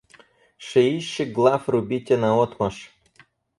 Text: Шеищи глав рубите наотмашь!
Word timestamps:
Шеищи 0.67 1.23
глав 1.35 1.63
рубите 1.71 2.15
наотмашь! 2.21 2.83